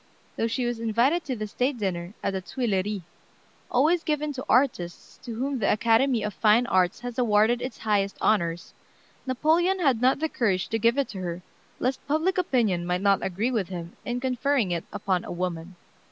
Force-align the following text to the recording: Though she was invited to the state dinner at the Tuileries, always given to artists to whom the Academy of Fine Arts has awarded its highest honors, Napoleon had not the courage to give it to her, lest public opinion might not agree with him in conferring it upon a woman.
Though 0.35 0.47
she 0.47 0.65
was 0.65 0.79
invited 0.79 1.23
to 1.25 1.35
the 1.35 1.45
state 1.45 1.77
dinner 1.77 2.15
at 2.23 2.33
the 2.33 2.41
Tuileries, 2.41 3.03
always 3.69 4.01
given 4.03 4.33
to 4.33 4.43
artists 4.49 5.19
to 5.23 5.35
whom 5.35 5.59
the 5.59 5.71
Academy 5.71 6.23
of 6.23 6.33
Fine 6.33 6.65
Arts 6.65 7.01
has 7.01 7.19
awarded 7.19 7.61
its 7.61 7.77
highest 7.77 8.17
honors, 8.19 8.73
Napoleon 9.27 9.77
had 9.79 10.01
not 10.01 10.17
the 10.17 10.27
courage 10.27 10.69
to 10.69 10.79
give 10.79 10.97
it 10.97 11.07
to 11.09 11.19
her, 11.19 11.43
lest 11.77 12.03
public 12.07 12.39
opinion 12.39 12.83
might 12.83 13.01
not 13.01 13.23
agree 13.23 13.51
with 13.51 13.69
him 13.69 13.95
in 14.03 14.19
conferring 14.19 14.71
it 14.71 14.85
upon 14.91 15.23
a 15.23 15.31
woman. 15.31 15.75